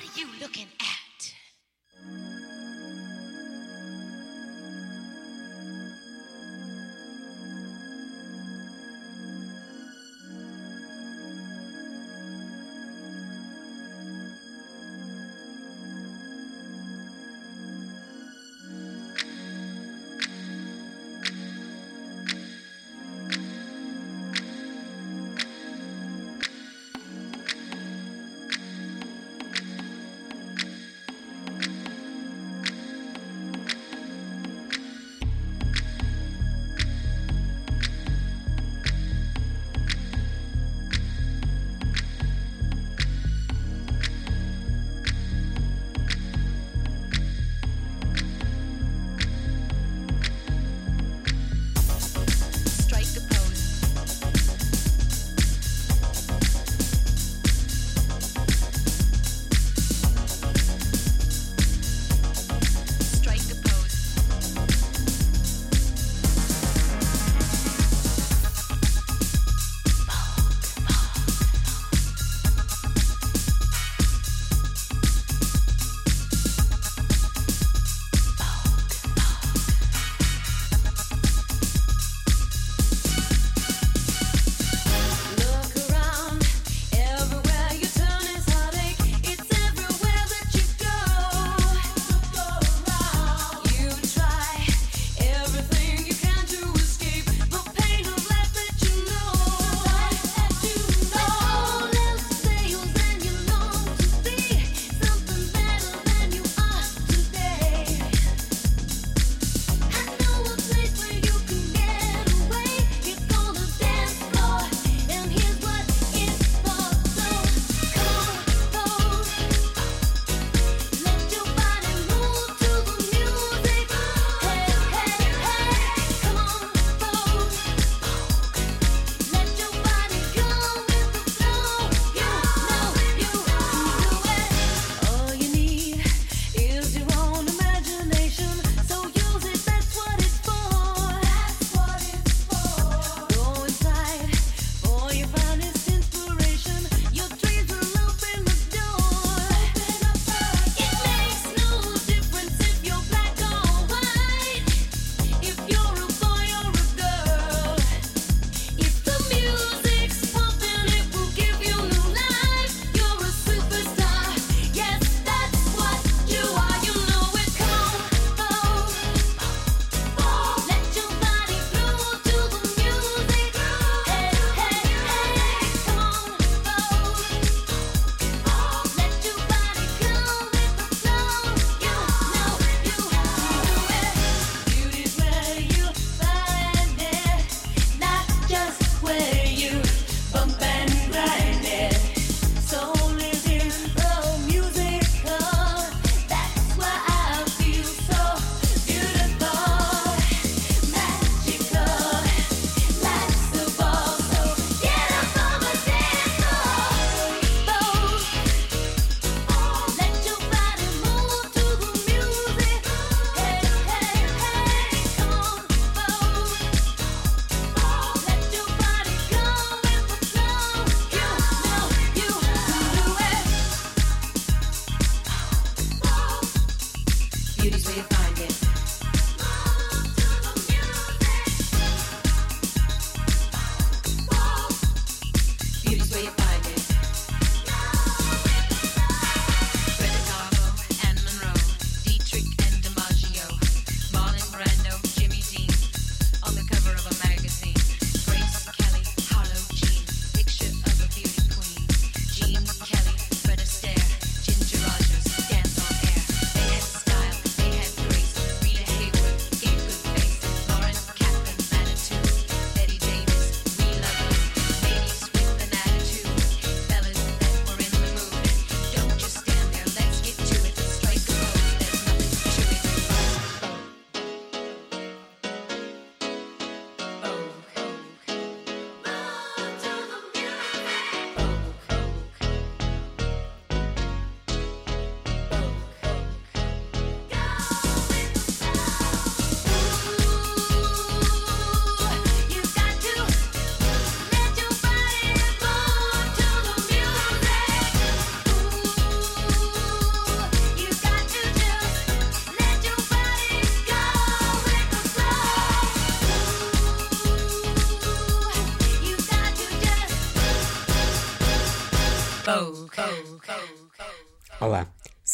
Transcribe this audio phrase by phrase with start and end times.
[0.00, 0.99] What are you looking at?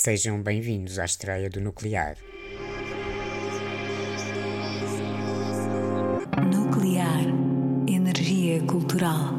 [0.06, 2.16] Sejam bem-vindos à estreia do Nuclear.
[6.54, 7.24] Nuclear
[7.88, 9.34] Energia Cultural.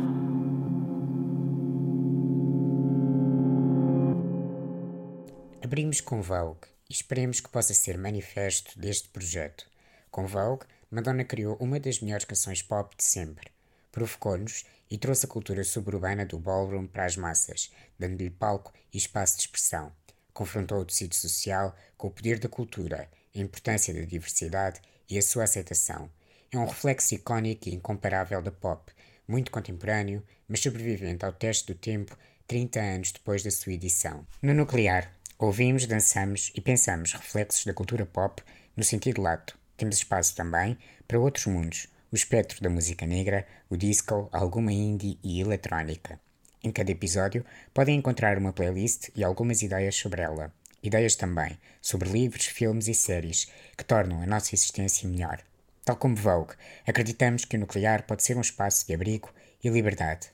[5.63, 9.65] Abrimos com Vogue e esperemos que possa ser manifesto deste projeto.
[10.11, 13.51] Com Vogue, Madonna criou uma das melhores canções pop de sempre.
[13.89, 19.37] Provocou-nos e trouxe a cultura suburbana do ballroom para as massas, dando-lhe palco e espaço
[19.37, 19.93] de expressão.
[20.37, 24.79] Confrontou o tecido social com o poder da cultura, a importância da diversidade
[25.09, 26.11] e a sua aceitação.
[26.51, 28.93] É um reflexo icónico e incomparável da pop,
[29.27, 34.27] muito contemporâneo, mas sobrevivente ao teste do tempo 30 anos depois da sua edição.
[34.39, 38.43] No Nuclear, ouvimos, dançamos e pensamos reflexos da cultura pop
[38.75, 39.57] no sentido lato.
[39.75, 45.17] Temos espaço também para outros mundos, o espectro da música negra, o disco, alguma indie
[45.23, 46.19] e eletrónica.
[46.63, 50.51] Em cada episódio podem encontrar uma playlist e algumas ideias sobre ela.
[50.81, 55.39] Ideias também sobre livros, filmes e séries que tornam a nossa existência melhor.
[55.85, 56.53] Tal como Vogue,
[56.85, 59.29] acreditamos que o nuclear pode ser um espaço de abrigo
[59.63, 60.29] e liberdade.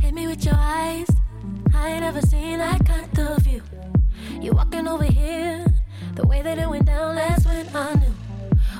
[0.00, 1.08] Hit me with your eyes.
[1.74, 3.97] I ain't ever seen that kind of.
[4.40, 5.66] You walking over here,
[6.14, 8.14] the way that it went down last when I knew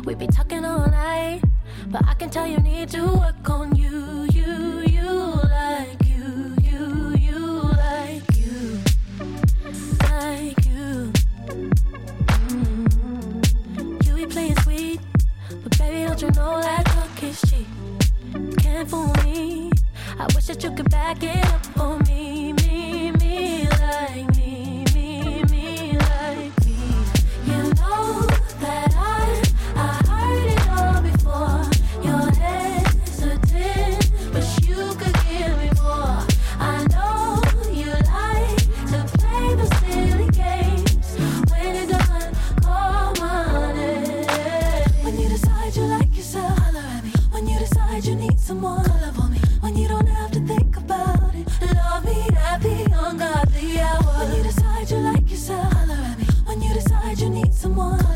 [0.04, 1.42] we'd be talking all night.
[1.88, 5.10] But I can tell you need to work on you, you, you
[5.50, 7.38] like you, you, you
[7.86, 8.80] like you,
[10.10, 11.12] like you.
[12.46, 14.06] Mm.
[14.06, 15.00] You be playing sweet,
[15.62, 17.66] but baby, don't you know that talk is cheap?
[18.58, 19.72] Can't fool me.
[20.18, 22.17] I wish that you could back it up for me,
[57.28, 58.07] you need someone,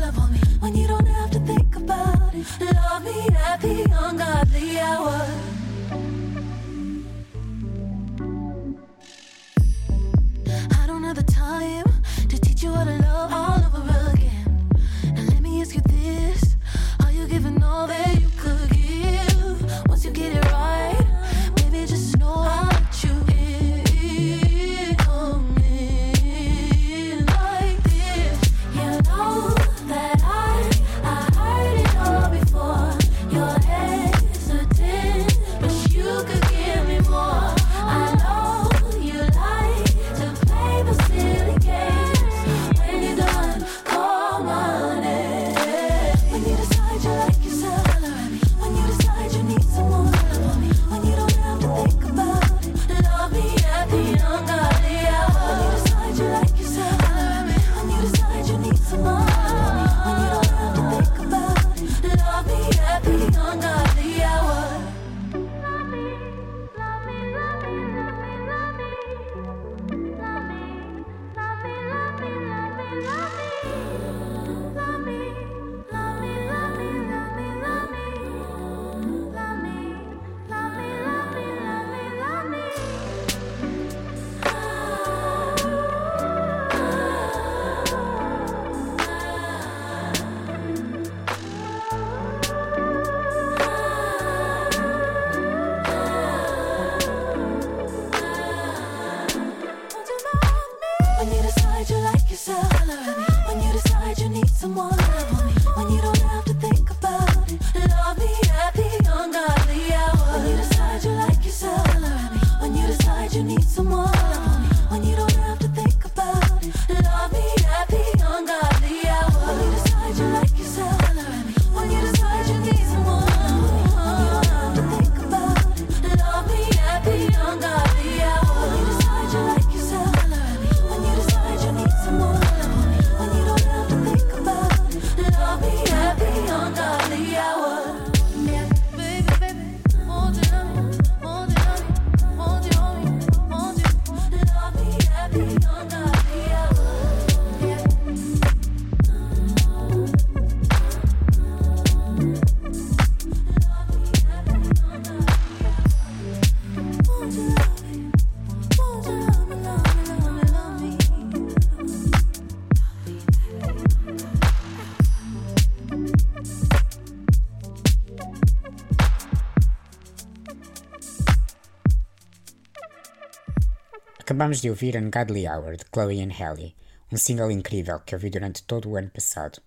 [174.23, 176.73] Acabamos de ouvir Ungodly Hour de Chloe and Halle,
[177.11, 179.61] um single incrível que ouvi durante todo o ano passado.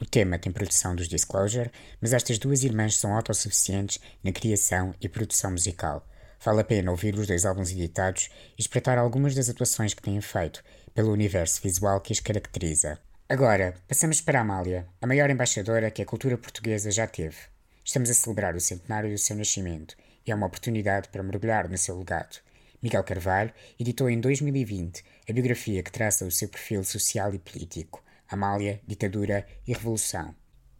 [0.00, 5.08] O tema tem produção dos Disclosure, mas estas duas irmãs são autossuficientes na criação e
[5.08, 6.04] produção musical.
[6.44, 10.20] Vale a pena ouvir os dois álbuns editados e espreitar algumas das atuações que têm
[10.20, 10.60] feito
[10.92, 12.98] pelo universo visual que as caracteriza.
[13.28, 17.36] Agora, passamos para a Amália, a maior embaixadora que a cultura portuguesa já teve.
[17.84, 19.94] Estamos a celebrar o centenário do seu nascimento
[20.26, 22.49] e é uma oportunidade para mergulhar no seu legado.
[22.82, 28.02] Miguel Carvalho editou em 2020 a biografia que traça o seu perfil social e político,
[28.26, 30.34] Amália, Ditadura e Revolução.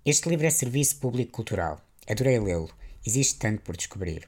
[0.04, 1.78] Este livro é serviço público cultural.
[2.08, 2.70] Adorei lê-lo.
[3.06, 4.26] Existe tanto por descobrir.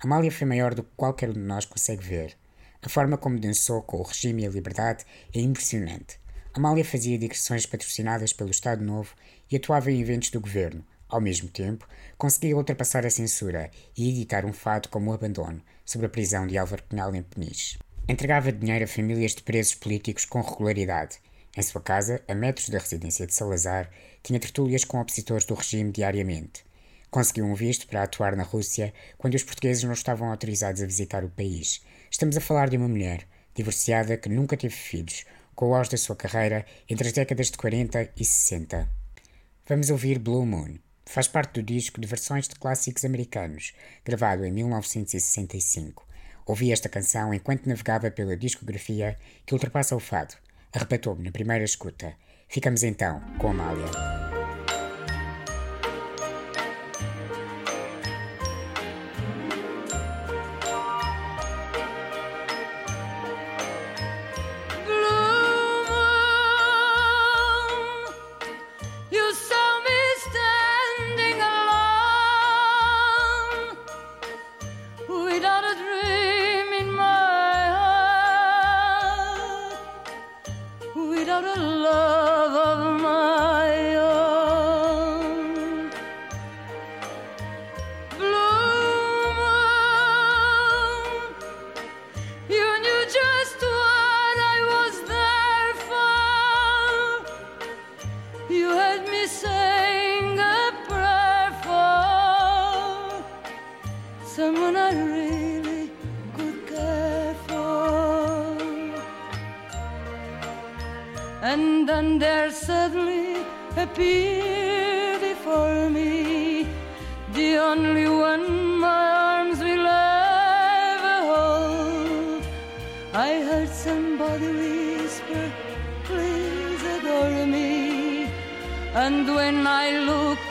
[0.00, 2.36] Amália foi maior do que qualquer um de nós consegue ver.
[2.82, 6.18] A forma como dançou com o regime e a liberdade é impressionante.
[6.52, 9.14] Amália fazia digressões patrocinadas pelo Estado Novo
[9.48, 14.46] e atuava em eventos do governo, ao mesmo tempo, conseguia ultrapassar a censura e editar
[14.46, 17.78] um fado como o Abandono, sobre a prisão de Álvaro Penal em Peniche.
[18.08, 21.18] Entregava dinheiro a famílias de presos políticos com regularidade.
[21.54, 23.90] Em sua casa, a metros da residência de Salazar,
[24.22, 26.64] tinha tertúlias com opositores do regime diariamente.
[27.10, 31.22] Conseguiu um visto para atuar na Rússia quando os portugueses não estavam autorizados a visitar
[31.22, 31.82] o país.
[32.10, 35.98] Estamos a falar de uma mulher, divorciada, que nunca teve filhos, com o auge da
[35.98, 38.88] sua carreira entre as décadas de 40 e 60.
[39.68, 40.78] Vamos ouvir Blue Moon.
[41.04, 46.06] Faz parte do disco de versões de clássicos americanos, gravado em 1965.
[46.46, 50.34] Ouvi esta canção enquanto navegava pela discografia que ultrapassa o fado.
[50.72, 52.14] Arrebatou-me na primeira escuta.
[52.48, 54.21] Ficamos então com Amália.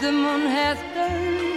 [0.03, 1.50] And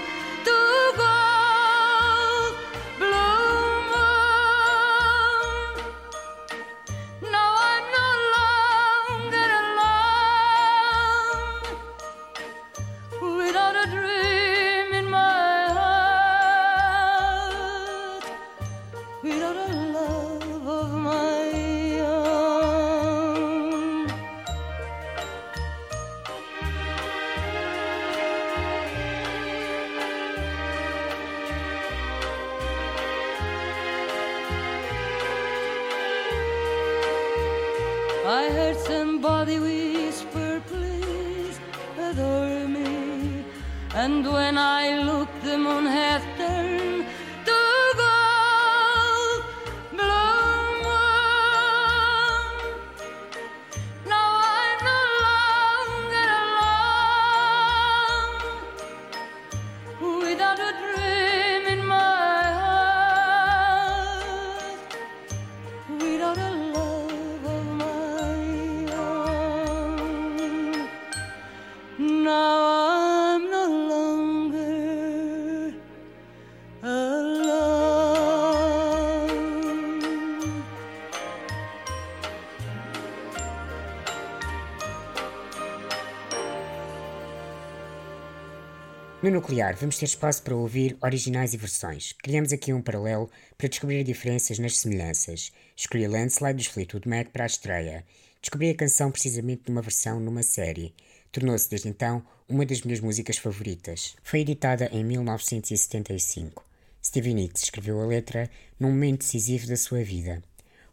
[89.25, 92.13] No Nuclear, vamos ter espaço para ouvir originais e versões.
[92.23, 95.51] Criamos aqui um paralelo para descobrir diferenças nas semelhanças.
[95.75, 98.05] Escolhi Landslide dos Fleetwood Mac para a estreia.
[98.43, 100.95] Descobri a canção precisamente numa versão numa série.
[101.33, 104.15] Tornou-se desde então uma das minhas músicas favoritas.
[104.23, 106.63] Foi editada em 1975.
[107.03, 110.43] Stevie Nicks escreveu a letra num momento decisivo da sua vida.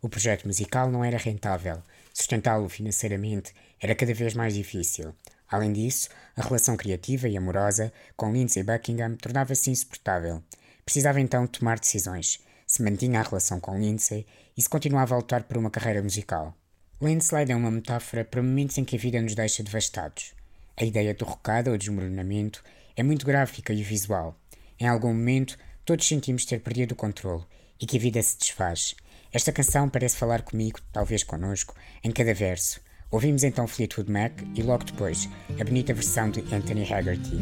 [0.02, 1.84] O projeto musical não era rentável.
[2.14, 5.14] Sustentá-lo financeiramente era cada vez mais difícil.
[5.52, 10.42] Além disso, a relação criativa e amorosa com Lindsay Buckingham tornava-se insuportável.
[10.86, 12.40] Precisava então tomar decisões.
[12.66, 16.56] se mantinha a relação com Lindsay e se continuava a lutar por uma carreira musical.
[17.02, 20.34] Landslide é uma metáfora para momentos em que a vida nos deixa devastados.
[20.78, 22.64] A ideia de derrocada ou desmoronamento
[22.96, 24.40] é muito gráfica e visual.
[24.80, 27.44] Em algum momento, todos sentimos ter perdido o controle
[27.78, 28.96] e que a vida se desfaz.
[29.34, 32.80] Esta canção parece falar comigo, talvez connosco, em cada verso.
[33.12, 37.36] Ouvimos então Fleetwood Mac e logo depois a bonita versão de Anthony Haggerty.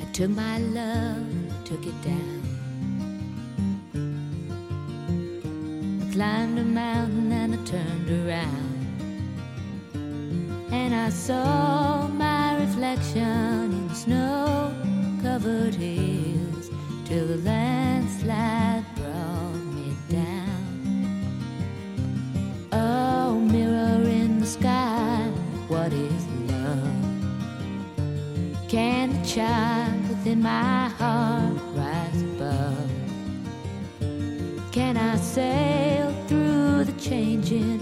[0.00, 1.24] I took my love,
[1.64, 2.42] took it down.
[6.02, 8.70] I climbed a mountain and I turned around.
[10.72, 14.72] And I saw my reflection in snow
[15.22, 15.89] covered hills
[17.10, 21.42] till the landslide brought me down.
[22.70, 25.28] Oh, mirror in the sky,
[25.66, 26.94] what is love?
[28.68, 32.90] Can the child within my heart rise above?
[34.70, 37.79] Can I sail through the changing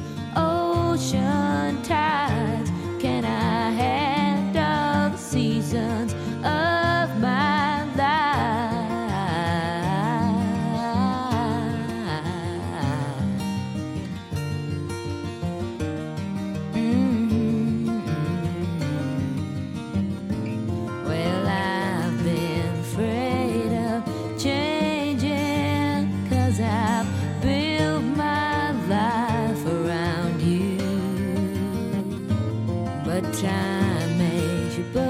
[34.79, 35.08] you bolder,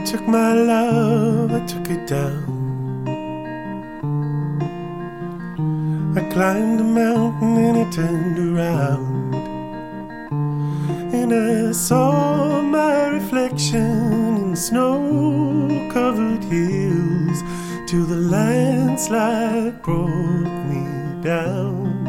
[0.00, 3.04] I took my love, I took it down.
[6.16, 9.34] I climbed a mountain and I turned around.
[11.12, 17.42] And I saw my reflection in snow covered hills
[17.86, 20.82] till the landslide brought me
[21.22, 22.08] down.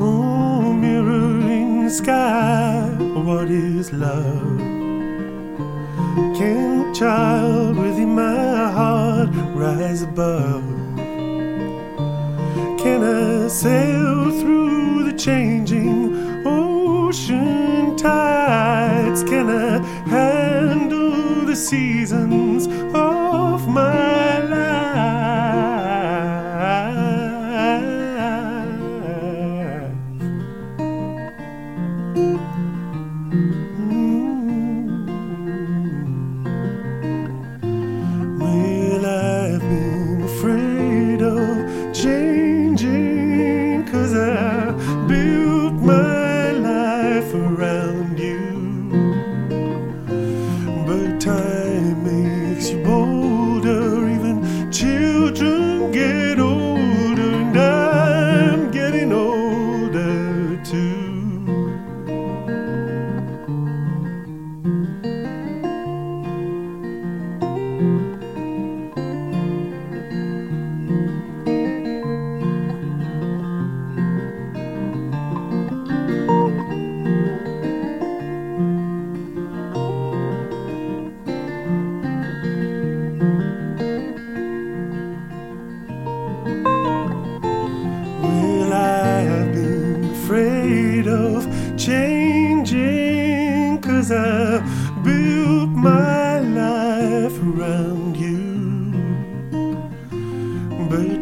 [0.00, 4.55] Oh, mirror in the sky, what is love?
[6.16, 10.64] Can child within my heart rise above?
[12.80, 19.24] Can I sail through the changing ocean tides?
[19.24, 22.45] Can I handle the seasons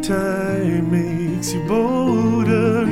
[0.07, 2.85] time makes you bolder.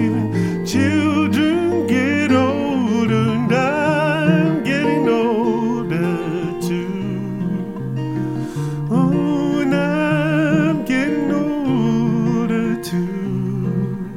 [0.65, 7.93] Children get older, and I'm getting older too.
[8.89, 14.09] Oh, and I'm getting older too.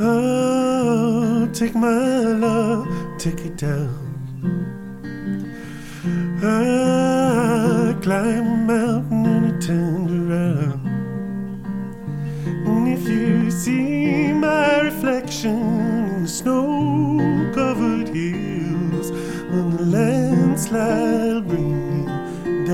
[0.00, 2.88] Oh, take my love,
[3.18, 4.01] take it down.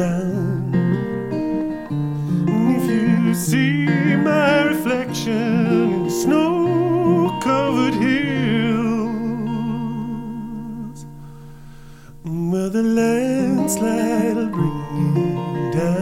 [0.09, 0.73] Down.
[2.77, 8.29] If you see my reflection in snow covered hills,
[12.73, 15.99] the landslide will bring down.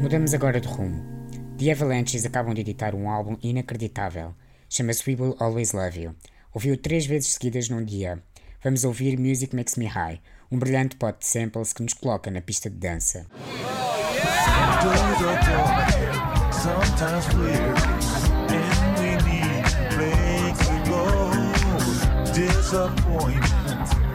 [0.00, 1.00] Mudamos agora de rumo.
[1.56, 4.34] The Avalanches acabam de editar um álbum inacreditável.
[4.70, 6.14] Chama-se We Will Always Love You.
[6.54, 8.22] Ouviu três vezes seguidas num dia.
[8.62, 12.40] Vamos ouvir Music Makes Me High, um brilhante pot de samples que nos coloca na
[12.40, 13.26] pista de dança.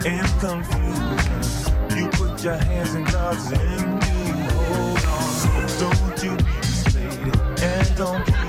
[0.06, 1.98] And confusion.
[1.98, 5.66] You put your hands in God's and you hold on.
[5.80, 8.45] Don't you be and don't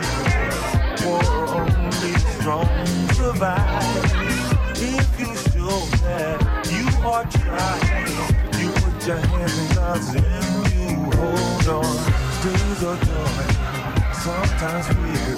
[9.08, 10.26] your hands in God's and
[10.74, 11.96] you hold on.
[12.44, 13.50] Days are dark,
[14.14, 15.38] sometimes weary,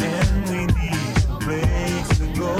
[0.00, 2.52] and we need a place to go.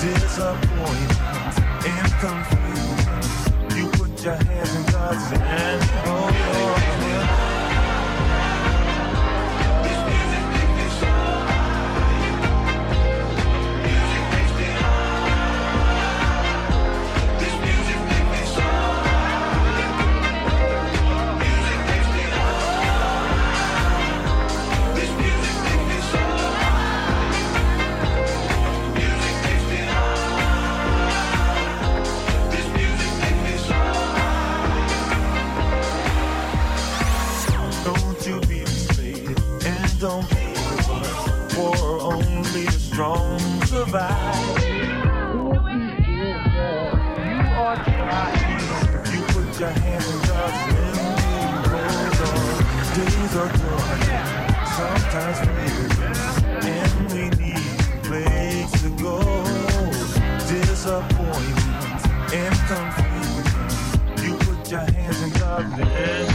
[0.00, 3.76] Disappointment and confusion.
[3.76, 5.81] You put your hands in God's hand.
[40.02, 40.26] Don't
[41.52, 44.58] for only the strong survive.
[49.12, 50.62] You put your hands in God's.
[52.96, 54.00] Days are dark,
[54.76, 55.38] sometimes
[56.66, 57.66] and we need
[58.02, 59.16] place to go.
[60.48, 62.02] Disappointment
[62.34, 63.66] and confusion.
[64.24, 66.31] You put your hands in God's hand.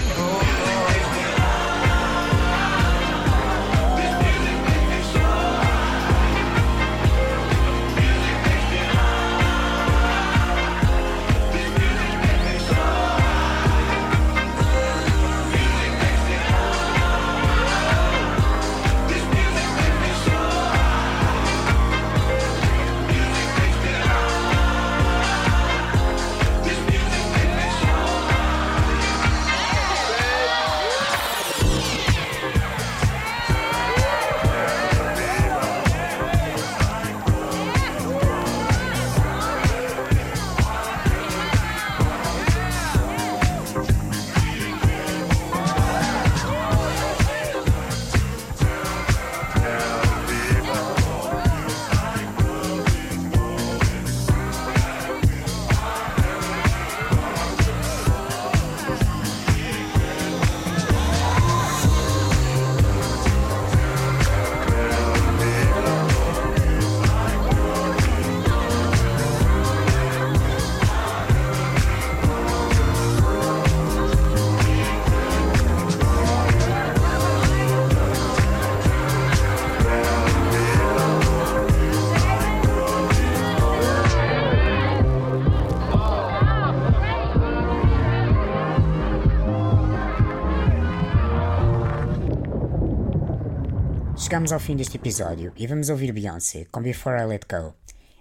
[94.28, 97.74] Chegamos ao fim deste episódio e vamos ouvir Beyoncé com Before I Let Go.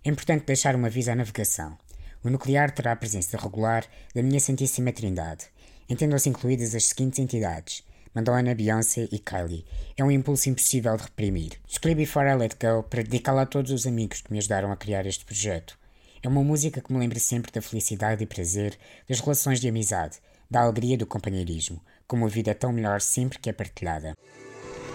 [0.04, 1.76] É importante deixar um aviso à navegação.
[2.22, 5.46] O nuclear terá a presença regular da minha Santíssima Trindade.
[5.88, 7.82] Entendam-se incluídas as seguintes entidades:
[8.14, 9.64] Madonna, Beyoncé e Kylie.
[9.96, 11.54] É um impulso impossível de reprimir.
[11.66, 14.76] Escolhi Before I Let Go para dedicá-la a todos os amigos que me ajudaram a
[14.76, 15.76] criar este projeto.
[16.22, 20.18] É uma música que me lembra sempre da felicidade e prazer, das relações de amizade,
[20.48, 24.16] da alegria do companheirismo, como a vida é tão melhor sempre que é partilhada.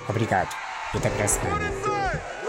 [0.07, 2.40] Obrigado e até a.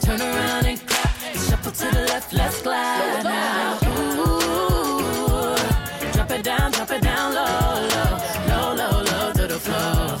[0.00, 1.10] turn around and clap.
[1.34, 3.78] Shuffle to the left, let's glide now.
[4.18, 5.56] Ooh,
[6.12, 7.88] drop it down, drop it down low,
[8.50, 10.18] low, low, low, to the floor.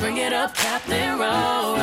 [0.00, 0.56] Bring it up,
[0.88, 1.76] Roll.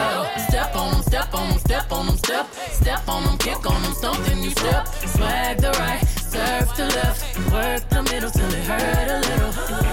[0.50, 3.84] Step on 'em, step on 'em, step on 'em, step, step on 'em, kick on
[3.86, 4.88] 'em, something you step.
[5.06, 9.89] Swag the right, serve the left, work the middle till it hurt a